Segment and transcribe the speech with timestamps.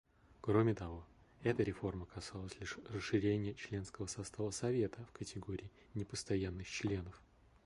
[0.41, 1.05] Кроме того,
[1.43, 7.21] эта реформа касалась лишь расширения членского состава Совета в категории непостоянных членов.